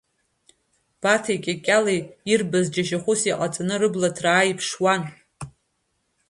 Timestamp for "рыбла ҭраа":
3.81-4.49